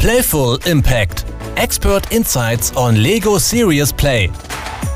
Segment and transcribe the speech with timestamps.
[0.00, 1.26] Playful Impact.
[1.56, 4.30] Expert Insights on Lego Serious Play.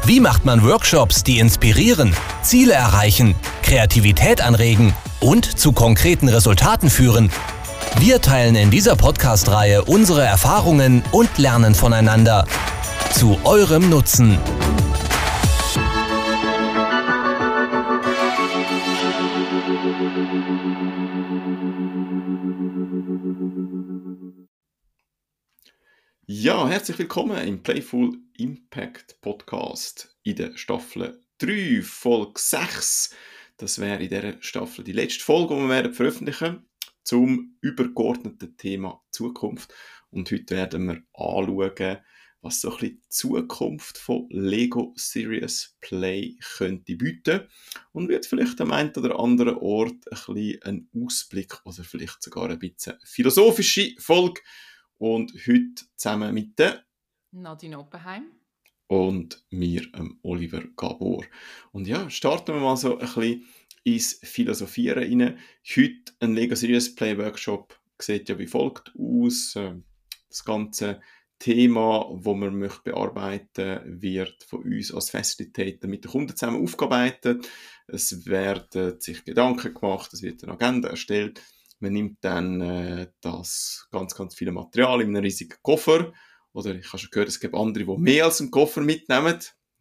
[0.07, 7.31] Wie macht man Workshops, die inspirieren, Ziele erreichen, Kreativität anregen und zu konkreten Resultaten führen?
[7.99, 12.47] Wir teilen in dieser Podcast-Reihe unsere Erfahrungen und lernen voneinander.
[13.13, 14.39] Zu eurem Nutzen.
[26.45, 33.17] Ja, herzlich willkommen im Playful Impact Podcast in der Staffel 3, Folge 6.
[33.57, 36.69] Das wäre in dieser Staffel die letzte Folge, die wir werden veröffentlichen
[37.03, 39.73] zum übergeordneten Thema Zukunft.
[40.11, 42.01] Und heute werden wir anschauen,
[42.43, 47.49] was so ein die Zukunft von Lego Serious Play könnte bieten
[47.93, 52.51] und wird vielleicht am einen oder anderen Ort ein bisschen einen Ausblick oder vielleicht sogar
[52.51, 54.43] ein bisschen philosophische Folge
[54.99, 56.85] und heute zusammen mit der
[57.33, 58.27] Nadine Oppenheim
[58.87, 61.25] und mir, ähm, Oliver Gabor.
[61.73, 63.45] Und ja, starten wir mal so ein bisschen
[63.83, 65.39] ins Philosophieren rein.
[65.77, 69.55] Heute ein Lego Serious Play Workshop sieht ja wie folgt aus.
[69.57, 69.85] Ähm,
[70.29, 71.01] das ganze
[71.39, 77.49] Thema, wo man möchte bearbeiten wird von uns als Facilitator mit den Kunden zusammen aufgearbeitet.
[77.87, 81.43] Es werden sich Gedanken gemacht, es wird eine Agenda erstellt
[81.85, 86.13] man nimmt dann äh, das ganz, ganz viele Material in einem riesigen Koffer.
[86.53, 89.39] Oder ich habe schon gehört, es gibt andere, die mehr als einen Koffer mitnehmen.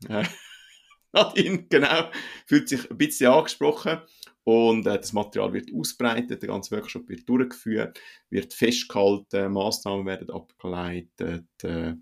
[0.10, 0.26] Äh,
[1.14, 2.10] Nadine, genau,
[2.46, 4.02] fühlt sich ein bisschen angesprochen.
[4.44, 10.30] Und äh, das Material wird ausbreitet, der ganze Workshop wird durchgeführt, wird festgehalten, Maßnahmen werden
[10.30, 11.94] abgeleitet, äh,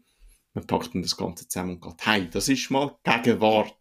[0.54, 2.30] man packt dann das Ganze zusammen und geht heim.
[2.32, 3.78] Das ist mal Gegenwart.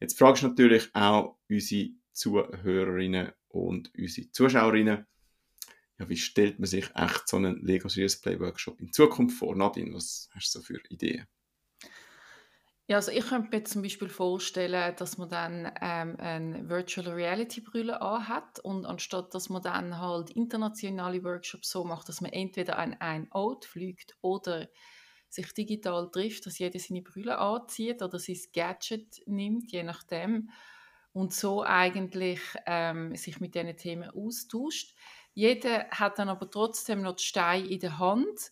[0.00, 5.04] Jetzt fragst du natürlich auch unsere Zuhörerinnen und unsere Zuschauerinnen,
[5.98, 9.56] ja, wie stellt man sich echt so einen Lego Serious Play Workshop in Zukunft vor?
[9.56, 11.26] Nadine, was hast du so für Ideen?
[12.88, 17.60] Ja, also ich könnte mir zum Beispiel vorstellen, dass man dann ähm, eine Virtual Reality
[17.60, 22.78] Brille hat und anstatt dass man dann halt internationale Workshops so macht, dass man entweder
[22.78, 24.68] an ein Ort fliegt oder
[25.28, 30.50] sich digital trifft, dass jeder seine Brille anzieht oder sein Gadget nimmt, je nachdem,
[31.12, 34.94] und so eigentlich ähm, sich mit diesen Themen austauscht.
[35.36, 38.50] Jeder hat dann aber trotzdem noch die Steine in der Hand.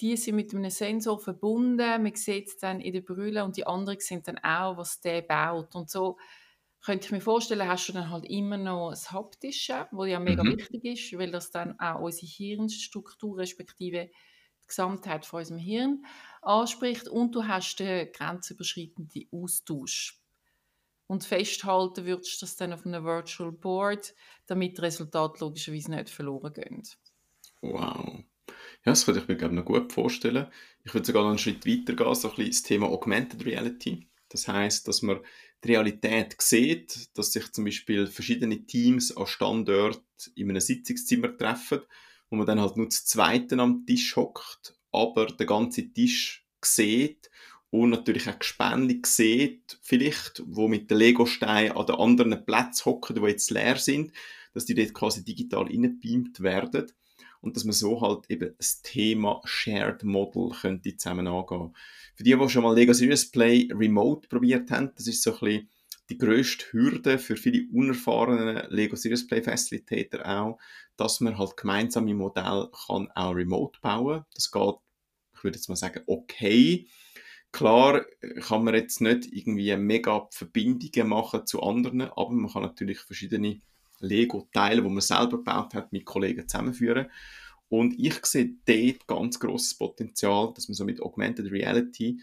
[0.00, 2.02] Die sind mit einem Sensor verbunden.
[2.04, 5.22] Man sieht es dann in der Brille und die anderen sind dann auch, was der
[5.22, 5.74] baut.
[5.74, 6.18] Und so
[6.82, 10.44] könnte ich mir vorstellen, hast du dann halt immer noch das Haptische, was ja mega
[10.44, 10.56] mhm.
[10.56, 14.08] wichtig ist, weil das dann auch unsere Hirnstruktur respektive
[14.62, 16.06] die Gesamtheit von unserem Hirn
[16.42, 17.08] anspricht.
[17.08, 20.19] Und du hast den grenzüberschreitenden Austausch
[21.10, 24.14] und festhalten würdest das dann auf einem Virtual Board,
[24.46, 26.84] damit die Resultate logischerweise nicht verloren gehen.
[27.62, 28.22] Wow.
[28.46, 30.46] Ja, das könnte ich mir glaube noch gut vorstellen.
[30.84, 34.06] Ich würde sogar noch einen Schritt weiter gehen, so ein bisschen das Thema Augmented Reality.
[34.28, 35.18] Das heißt, dass man
[35.64, 40.04] die Realität sieht, dass sich zum Beispiel verschiedene Teams an Standort
[40.36, 41.80] in einem Sitzungszimmer treffen,
[42.30, 47.30] wo man dann halt nur zu zweiten am Tisch hockt, aber der ganze Tisch sieht
[47.70, 53.16] und natürlich auch Gespänli sieht, vielleicht, wo mit den Lego-Steinen an den anderen Plätzen hocken,
[53.16, 54.12] die jetzt leer sind,
[54.52, 56.90] dass die dort quasi digital reingebeamt werden
[57.40, 61.74] und dass man so halt eben das Thema Shared Model könnte zusammen angehen.
[62.16, 65.40] Für die, die schon mal Lego Serious Play Remote probiert haben, das ist so ein
[65.40, 65.68] bisschen
[66.10, 70.58] die grösste Hürde für viele unerfahrene Lego Serious Play Facilitator auch,
[70.96, 74.24] dass man halt gemeinsame Modelle kann auch remote bauen.
[74.34, 74.74] Das geht,
[75.34, 76.88] ich würde jetzt mal sagen, okay
[77.52, 78.04] Klar
[78.40, 83.60] kann man jetzt nicht irgendwie mega Verbindungen machen zu anderen, aber man kann natürlich verschiedene
[83.98, 87.06] Lego-Teile, die man selber gebaut hat, mit Kollegen zusammenführen.
[87.68, 92.20] Und ich sehe dort ganz großes Potenzial, dass man so mit Augmented Reality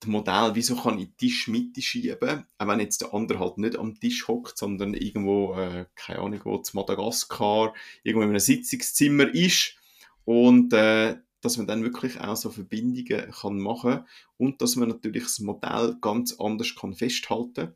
[0.00, 3.58] das Modell wie so kann in die Tischmitte schieben, auch wenn jetzt der andere halt
[3.58, 8.38] nicht am Tisch hockt, sondern irgendwo, äh, keine Ahnung, wo zu Madagaskar, irgendwo in einem
[8.38, 9.76] Sitzungszimmer ist
[10.24, 14.04] und äh, dass man dann wirklich auch so Verbindungen kann machen
[14.36, 17.74] und dass man natürlich das Modell ganz anders kann festhalten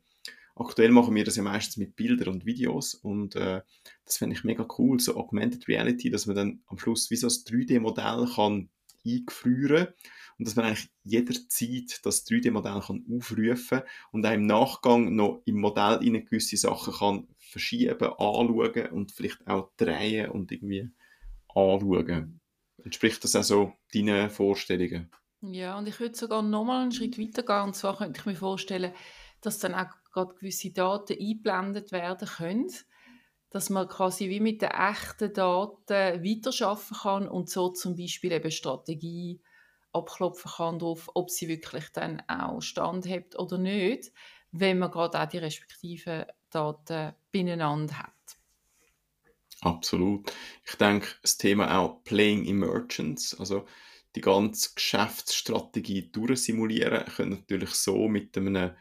[0.57, 3.61] Aktuell machen wir das ja meistens mit Bildern und Videos und äh,
[4.05, 7.27] das finde ich mega cool, so Augmented Reality, dass man dann am Schluss wie so
[7.27, 8.69] ein 3D-Modell kann
[9.05, 9.87] eingefrieren
[10.37, 13.81] und dass man eigentlich jederzeit das 3D-Modell kann aufrufen
[14.13, 19.45] und auch im Nachgang noch im Modell in gewisse Sachen kann verschieben, anschauen und vielleicht
[19.47, 20.89] auch drehen und irgendwie
[21.49, 22.39] anschauen.
[22.85, 25.11] Entspricht das also deinen Vorstellungen?
[25.41, 27.61] Ja, und ich würde sogar noch mal einen Schritt weiter gehen.
[27.67, 28.93] Und zwar könnte ich mir vorstellen,
[29.41, 32.71] dass dann auch gerade gewisse Daten eingeblendet werden können.
[33.51, 38.51] dass man quasi wie mit den echten Daten weiterarbeiten kann und so zum Beispiel eben
[38.51, 39.41] Strategie
[39.93, 44.13] abklopfen kann darauf, ob sie wirklich dann auch standhält oder nicht,
[44.51, 48.14] wenn man gerade auch die respektiven Daten beieinander hat.
[49.65, 50.31] Absolut.
[50.63, 53.65] Ich denke, das Thema auch Playing Emergence, also
[54.15, 58.73] die ganze Geschäftsstrategie durchsimulieren, können natürlich so mit einem,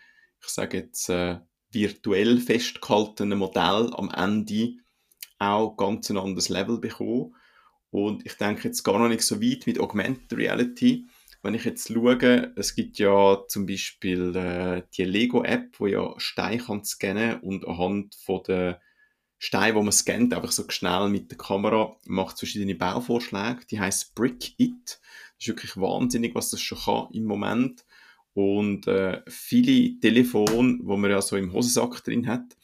[0.43, 1.41] ich sage jetzt, äh,
[1.73, 4.75] virtuell festgehaltenen Modell am Ende
[5.39, 7.35] auch ganz ein anderes Level bekommen.
[7.91, 11.07] Und ich denke jetzt gar noch nicht so weit mit Augmented Reality.
[11.43, 16.63] Wenn ich jetzt schaue, es gibt ja zum Beispiel äh, die Lego-App, wo ja Steine
[16.63, 18.81] kann scannen und anhand von der
[19.39, 23.67] Stein, wo man scannt, einfach so schnell mit der Kamera, macht verschiedene Bauvorschläge.
[23.71, 25.01] Die heißt Brick It.
[25.37, 27.85] Das ist wirklich wahnsinnig, was das schon kann im Moment.
[28.33, 32.57] Und äh, viele Telefone, wo man ja so im Hosensack drin hat,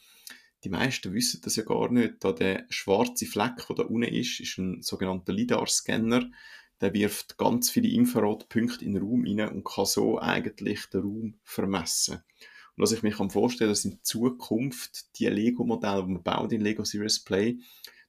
[0.63, 2.15] die meisten wissen das ja gar nicht.
[2.19, 6.29] Da der schwarze Fleck, der da unten ist, ist ein sogenannter LiDAR-Scanner.
[6.81, 11.33] Der wirft ganz viele Infrarotpunkte in den Raum rein und kann so eigentlich den Raum
[11.43, 12.23] vermessen.
[12.81, 16.61] Und was ich mir vorstellen kann, dass in Zukunft die Lego-Modelle, die man baut in
[16.61, 17.59] Lego Series Play,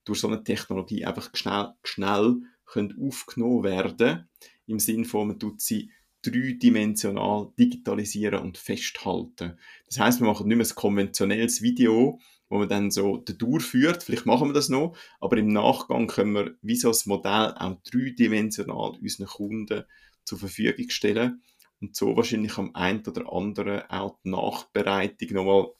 [0.06, 4.30] durch so eine Technologie einfach schnell, schnell können aufgenommen werden
[4.64, 5.90] im Sinne von, man tut sie
[6.22, 9.58] dreidimensional digitalisieren und festhalten.
[9.88, 14.02] Das heißt, wir machen nicht mehr ein konventionelles Video, wo man dann so durchführt.
[14.02, 17.76] Vielleicht machen wir das noch, aber im Nachgang können wir wie so ein Modell auch
[17.84, 19.84] dreidimensional unseren Kunden
[20.24, 21.42] zur Verfügung stellen
[21.82, 25.72] und so wahrscheinlich am einen oder anderen auch die Nachbereitung nochmal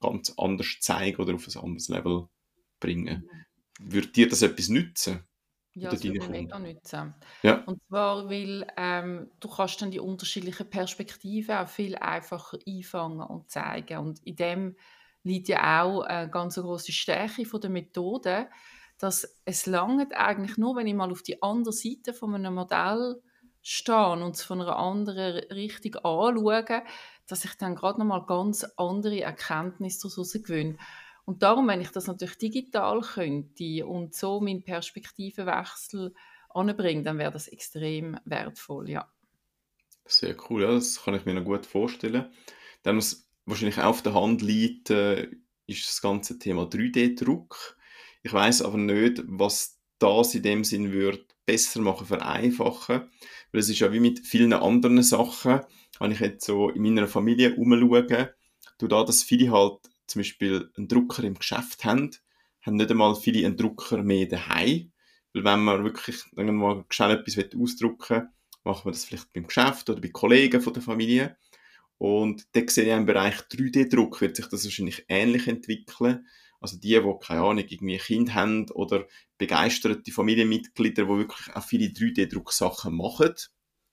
[0.00, 2.28] ganz anders zeigen oder auf ein anderes Level
[2.78, 3.28] bringen.
[3.80, 5.24] Würde dir das etwas nützen?
[5.72, 7.14] Ja, das würde mega nützen.
[7.42, 7.62] Ja.
[7.64, 13.50] Und zwar, weil ähm, du kannst dann die unterschiedlichen Perspektiven auch viel einfacher einfangen und
[13.50, 13.98] zeigen.
[13.98, 14.76] Und in dem
[15.22, 18.48] liegt ja auch eine ganz große Stärke von der Methode,
[18.98, 23.22] dass es langt eigentlich nur, wenn ich mal auf die andere Seite von einem Modell
[23.62, 26.82] stehe und es von einer anderen Richtung anschaue,
[27.26, 30.76] dass ich dann gerade noch mal ganz andere Erkenntnisse daraus gewinne.
[31.24, 36.14] Und darum, wenn ich das natürlich digital könnte und so meinen Perspektivenwechsel
[36.48, 39.08] anbringen, dann wäre das extrem wertvoll, ja.
[40.06, 42.32] Sehr cool, ja, das kann ich mir noch gut vorstellen.
[42.82, 45.28] Dann, was wahrscheinlich auf der Hand liegt, äh,
[45.66, 47.76] ist das ganze Thema 3D-Druck.
[48.22, 53.10] Ich weiß aber nicht, was das in dem Sinn würde besser machen, vereinfachen.
[53.52, 55.60] Weil es ist ja wie mit vielen anderen Sachen,
[55.98, 58.34] wenn ich jetzt so in meiner Familie umschaue,
[58.78, 62.10] du da, dass viele halt zum Beispiel einen Drucker im Geschäft haben,
[62.62, 64.92] haben nicht einmal viele einen Drucker mehr daheim.
[65.32, 68.28] Weil wenn man wirklich irgendwann schnell etwas ausdrucken will,
[68.64, 71.36] macht man das vielleicht beim Geschäft oder bei Kollegen von der Familie.
[71.98, 76.26] Und da sehe ich im Bereich 3D-Druck wird sich das wahrscheinlich ähnlich entwickeln.
[76.60, 79.06] Also die, die, keine Ahnung, irgendwie ein Kind haben oder
[79.38, 83.34] begeisterte Familienmitglieder, die wirklich auch viele 3D-Drucksachen machen,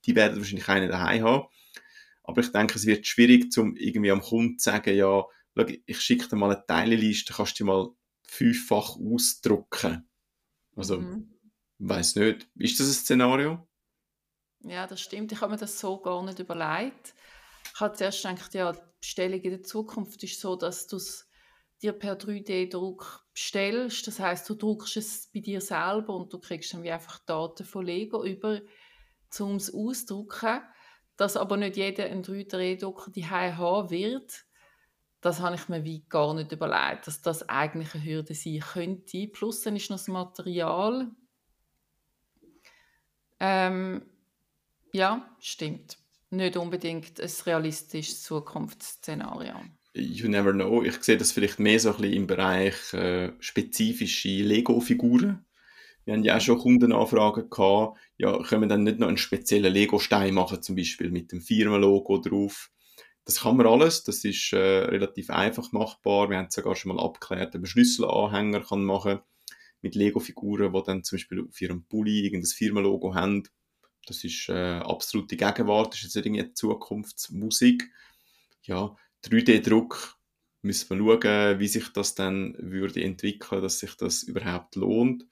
[0.06, 1.48] die werden wahrscheinlich einen daheim haben.
[2.24, 5.24] Aber ich denke, es wird schwierig, um irgendwie am Kunden zu sagen, ja,
[5.56, 7.90] schau, ich schicke dir mal eine Teileliste, kannst du die mal
[8.24, 10.10] fünffach ausdrucken.
[10.76, 11.34] Also, mhm.
[11.80, 12.50] weiß nicht.
[12.56, 13.68] Ist das ein Szenario?
[14.60, 15.32] Ja, das stimmt.
[15.32, 17.14] Ich habe mir das so gar nicht überlegt.
[17.74, 21.27] Ich habe zuerst gedacht, ja, die Bestellung in der Zukunft ist so, dass du es
[21.82, 24.08] dir per 3D-Druck bestellst.
[24.08, 27.66] Das heißt, du druckst es bei dir selber und du kriegst dann wie einfach Daten
[27.66, 28.62] von Lego über,
[29.40, 30.62] um es auszudrucken.
[31.16, 34.46] Dass aber nicht jeder einen 3D-Drucker die haben wird,
[35.22, 39.28] das habe ich mir wie gar nicht überlegt, dass das eigentlich eine Hürde sein könnte.
[39.28, 41.10] Plus dann ist noch das Material.
[43.40, 44.06] Ähm,
[44.92, 45.98] ja, stimmt.
[46.30, 49.56] Nicht unbedingt ein realistisches Zukunftsszenario.
[49.98, 50.84] You never know.
[50.84, 55.46] Ich sehe das vielleicht mehr so ein bisschen im Bereich äh, spezifische Lego-Figuren.
[56.06, 59.74] Wir haben ja auch schon Kundenanfragen gehabt, ja, können wir dann nicht noch einen speziellen
[59.74, 62.72] Lego-Stein machen, zum Beispiel mit dem Firmenlogo drauf
[63.28, 66.30] das kann man alles, das ist äh, relativ einfach machbar.
[66.30, 69.20] Wir haben sogar schon mal abgeklärt, ob man Schlüsselanhänger kann machen
[69.82, 73.44] mit Lego-Figuren, die dann zum Beispiel auf ihrem Pulli irgendein Firmenlogo haben.
[74.06, 77.92] Das ist äh, absolute Gegenwart, das ist jetzt irgendwie Zukunftsmusik.
[78.64, 80.18] Ja, 3D-Druck
[80.62, 85.26] müssen wir schauen, wie sich das dann würde entwickeln, dass sich das überhaupt lohnt.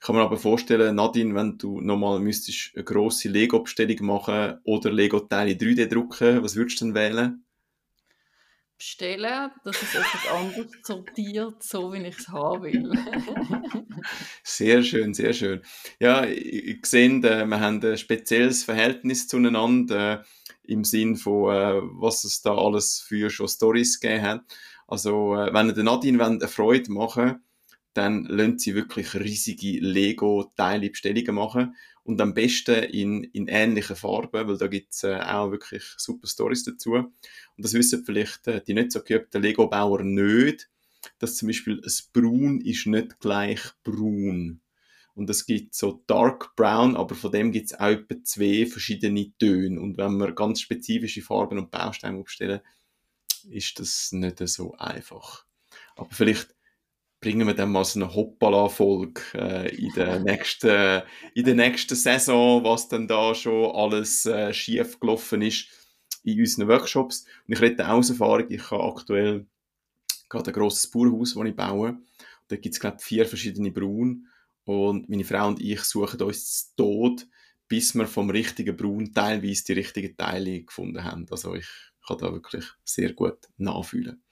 [0.00, 4.92] Ich kann mir aber vorstellen, Nadine, wenn du nochmal müsstest eine grosse Lego-Bestellung machen oder
[4.92, 7.44] Lego-Teile 3D drucken, was würdest du denn wählen?
[8.78, 12.92] Bestellen, dass es etwas anderes sortiert, so wie ich es haben will.
[14.44, 15.62] sehr schön, sehr schön.
[15.98, 20.24] Ja, ich, sehe, äh, wir haben ein spezielles Verhältnis zueinander
[20.68, 24.44] im Sinn von, äh, was es da alles für schon Stories gegeben hat.
[24.86, 27.42] Also, äh, wenn ihr den Nadine eine Freude machen
[27.98, 34.46] dann lasst sie wirklich riesige Lego-Teile Bestellungen machen und am besten in, in ähnlichen Farben,
[34.46, 36.92] weil da gibt's äh, auch wirklich super Stories dazu.
[36.92, 37.12] Und
[37.56, 40.70] das wissen vielleicht äh, die nicht so geübten Lego-Bauer nicht,
[41.18, 44.60] dass zum Beispiel ein Braun ist nicht gleich braun.
[45.18, 49.32] Und es gibt so Dark Brown, aber von dem gibt es auch etwa zwei verschiedene
[49.36, 49.80] Töne.
[49.80, 52.60] Und wenn man ganz spezifische Farben und Bausteine aufstellen,
[53.50, 55.44] ist das nicht so einfach.
[55.96, 56.54] Aber vielleicht
[57.20, 61.02] bringen wir dann mal so eine Hoppala-Folge äh, in, der nächsten,
[61.34, 65.66] in der nächsten Saison, was dann da schon alles äh, schief gelaufen ist
[66.22, 67.24] in unseren Workshops.
[67.48, 69.46] Und ich rede aus Erfahrung, ich habe aktuell
[70.28, 71.98] gerade ein grosses Bauhaus, das ich baue.
[72.46, 74.28] Da gibt es, glaube ich, vier verschiedene Braun.
[74.68, 77.26] Und meine Frau und ich suchen uns Tod,
[77.68, 81.24] bis wir vom richtigen Braun teilweise die richtigen Teile gefunden haben.
[81.30, 81.66] Also ich
[82.06, 84.22] kann da wirklich sehr gut nachfühlen.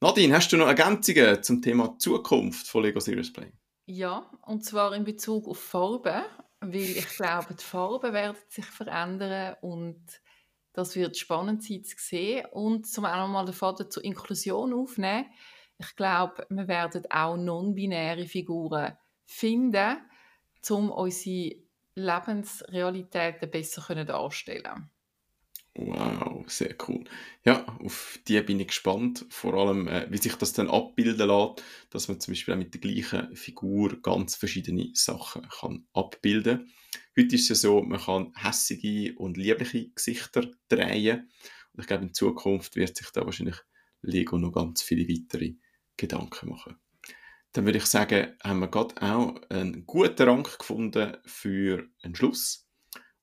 [0.00, 3.50] Nadine, hast du noch Ergänzungen zum Thema Zukunft von Lego Serious Play?
[3.86, 6.22] Ja, und zwar in Bezug auf Farben,
[6.60, 10.00] weil ich glaube, die Farben werden sich verändern und
[10.74, 12.46] das wird spannend sein zu sehen.
[12.52, 15.26] Und zum auch nochmal den Faden zur Inklusion aufnehmen.
[15.78, 18.96] Ich glaube, wir werden auch non-binäre Figuren
[19.32, 19.98] finden,
[20.70, 21.56] um unsere
[21.94, 24.90] Lebensrealitäten besser darstellen.
[25.74, 27.04] Wow, sehr cool.
[27.46, 29.24] Ja, auf die bin ich gespannt.
[29.30, 32.74] Vor allem, äh, wie sich das dann abbilden lässt, dass man zum Beispiel auch mit
[32.74, 36.70] der gleichen Figur ganz verschiedene Sachen kann abbilden
[37.18, 41.30] Heute ist es ja so, man kann hässige und liebliche Gesichter drehen.
[41.72, 43.56] Und ich glaube, in Zukunft wird sich da wahrscheinlich
[44.02, 45.56] Lego noch ganz viele weitere
[45.96, 46.76] Gedanken machen.
[47.52, 52.66] Dann würde ich sagen, haben wir gerade auch einen guten Rang gefunden für einen Schluss.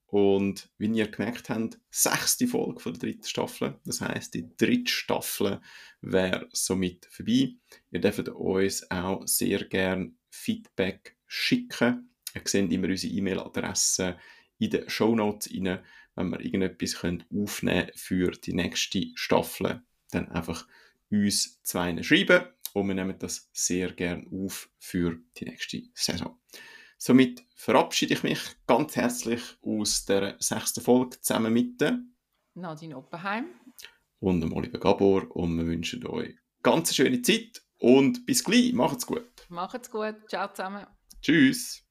[0.06, 3.80] Und wie ihr gemerkt habt, sechste Folge von der dritten Staffel.
[3.86, 5.62] Das heißt, die dritte Staffel
[6.02, 7.56] wäre somit vorbei.
[7.92, 12.16] Ihr dürft uns auch sehr gerne Feedback schicken.
[12.34, 14.18] Ihr seht immer unsere E-Mail-Adresse
[14.58, 15.80] in den Show Notes rein.
[16.16, 20.68] Wenn wir irgendetwas aufnehmen können für die nächste Staffel, dann einfach
[21.12, 26.40] uns zwei schreiben und wir nehmen das sehr gerne auf für die nächste Saison.
[26.98, 32.00] Somit verabschiede ich mich ganz herzlich aus der sechsten Folge zusammen mit der
[32.56, 33.46] Nadine Oppenheim
[34.20, 38.74] und dem Oliver Gabor und wir wünschen euch ganz schöne Zeit und bis gleich.
[38.74, 39.46] Macht's gut.
[39.48, 40.16] Macht's gut.
[40.28, 40.86] Ciao zusammen.
[41.22, 41.89] Tschüss.